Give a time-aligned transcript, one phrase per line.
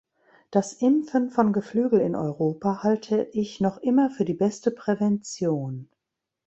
[0.49, 5.89] Das Impfen von Geflügel in Europa halte ich noch immer für die beste Prävention.